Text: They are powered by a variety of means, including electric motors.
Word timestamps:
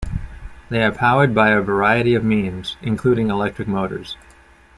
They 0.69 0.81
are 0.83 0.91
powered 0.91 1.35
by 1.35 1.49
a 1.49 1.61
variety 1.61 2.15
of 2.15 2.23
means, 2.23 2.75
including 2.81 3.29
electric 3.29 3.67
motors. 3.67 4.17